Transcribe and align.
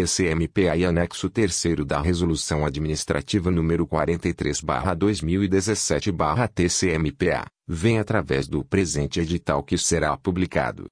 TCMPA 0.48 0.76
e 0.76 0.84
anexo 0.84 1.30
3 1.30 1.62
da 1.86 2.00
Resolução 2.00 2.64
Administrativa 2.66 3.50
nº 3.52 3.86
43-2017-TCMPA, 4.58 7.46
vem 7.68 7.98
através 8.00 8.48
do 8.48 8.64
presente 8.64 9.20
edital 9.20 9.62
que 9.62 9.76
será 9.78 10.16
publicado 10.16 10.86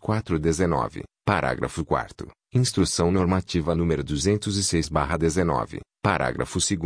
02419, 0.00 1.02
parágrafo 1.26 1.84
4 1.84 2.28
Instrução 2.54 3.10
Normativa 3.12 3.74
número 3.74 4.02
206/19, 4.02 5.80
parágrafo 6.02 6.58
2 6.58 6.78